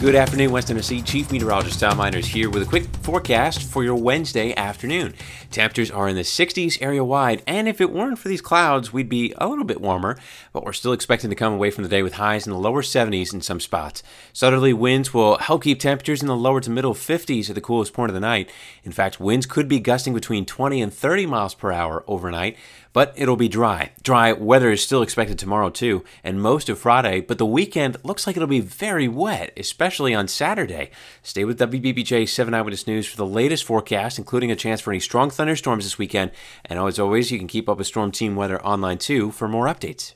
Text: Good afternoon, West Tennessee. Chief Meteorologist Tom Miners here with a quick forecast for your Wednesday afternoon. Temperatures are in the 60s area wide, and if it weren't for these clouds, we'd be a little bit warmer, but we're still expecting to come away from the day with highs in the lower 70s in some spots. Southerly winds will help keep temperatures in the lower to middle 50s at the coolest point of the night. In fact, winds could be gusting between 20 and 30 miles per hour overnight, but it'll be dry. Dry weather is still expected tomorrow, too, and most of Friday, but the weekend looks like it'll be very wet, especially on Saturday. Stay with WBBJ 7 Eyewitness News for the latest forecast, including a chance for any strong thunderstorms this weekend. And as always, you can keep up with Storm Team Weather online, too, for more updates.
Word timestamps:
Good 0.00 0.14
afternoon, 0.14 0.52
West 0.52 0.68
Tennessee. 0.68 1.02
Chief 1.02 1.32
Meteorologist 1.32 1.80
Tom 1.80 1.96
Miners 1.96 2.28
here 2.28 2.48
with 2.50 2.62
a 2.62 2.66
quick 2.66 2.84
forecast 3.02 3.64
for 3.64 3.82
your 3.82 3.96
Wednesday 3.96 4.54
afternoon. 4.54 5.12
Temperatures 5.50 5.90
are 5.90 6.08
in 6.08 6.14
the 6.14 6.22
60s 6.22 6.80
area 6.80 7.02
wide, 7.02 7.42
and 7.48 7.66
if 7.66 7.80
it 7.80 7.90
weren't 7.90 8.20
for 8.20 8.28
these 8.28 8.40
clouds, 8.40 8.92
we'd 8.92 9.08
be 9.08 9.34
a 9.38 9.48
little 9.48 9.64
bit 9.64 9.80
warmer, 9.80 10.16
but 10.52 10.64
we're 10.64 10.72
still 10.72 10.92
expecting 10.92 11.30
to 11.30 11.36
come 11.36 11.52
away 11.52 11.72
from 11.72 11.82
the 11.82 11.90
day 11.90 12.04
with 12.04 12.14
highs 12.14 12.46
in 12.46 12.52
the 12.52 12.58
lower 12.60 12.82
70s 12.82 13.34
in 13.34 13.40
some 13.40 13.58
spots. 13.58 14.04
Southerly 14.32 14.72
winds 14.72 15.12
will 15.12 15.38
help 15.38 15.64
keep 15.64 15.80
temperatures 15.80 16.22
in 16.22 16.28
the 16.28 16.36
lower 16.36 16.60
to 16.60 16.70
middle 16.70 16.94
50s 16.94 17.48
at 17.48 17.56
the 17.56 17.60
coolest 17.60 17.92
point 17.92 18.10
of 18.10 18.14
the 18.14 18.20
night. 18.20 18.48
In 18.84 18.92
fact, 18.92 19.18
winds 19.18 19.46
could 19.46 19.66
be 19.66 19.80
gusting 19.80 20.14
between 20.14 20.46
20 20.46 20.80
and 20.80 20.94
30 20.94 21.26
miles 21.26 21.54
per 21.54 21.72
hour 21.72 22.04
overnight, 22.06 22.56
but 22.92 23.12
it'll 23.16 23.36
be 23.36 23.48
dry. 23.48 23.90
Dry 24.02 24.32
weather 24.32 24.70
is 24.70 24.82
still 24.82 25.02
expected 25.02 25.38
tomorrow, 25.38 25.70
too, 25.70 26.04
and 26.22 26.40
most 26.40 26.68
of 26.68 26.78
Friday, 26.78 27.20
but 27.20 27.38
the 27.38 27.46
weekend 27.46 27.96
looks 28.04 28.26
like 28.26 28.36
it'll 28.36 28.48
be 28.48 28.60
very 28.60 29.08
wet, 29.08 29.52
especially 29.56 29.87
on 29.88 30.28
Saturday. 30.28 30.90
Stay 31.22 31.44
with 31.44 31.58
WBBJ 31.58 32.28
7 32.28 32.52
Eyewitness 32.52 32.86
News 32.86 33.06
for 33.06 33.16
the 33.16 33.26
latest 33.26 33.64
forecast, 33.64 34.18
including 34.18 34.50
a 34.50 34.56
chance 34.56 34.82
for 34.82 34.90
any 34.90 35.00
strong 35.00 35.30
thunderstorms 35.30 35.84
this 35.84 35.96
weekend. 35.96 36.30
And 36.66 36.78
as 36.78 36.98
always, 36.98 37.32
you 37.32 37.38
can 37.38 37.48
keep 37.48 37.68
up 37.68 37.78
with 37.78 37.86
Storm 37.86 38.12
Team 38.12 38.36
Weather 38.36 38.62
online, 38.62 38.98
too, 38.98 39.30
for 39.30 39.48
more 39.48 39.66
updates. 39.66 40.12